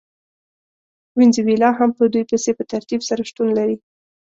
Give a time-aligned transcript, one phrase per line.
[1.17, 3.77] وینزویلا هم په دوی پسې په ترتیب سره شتون لري.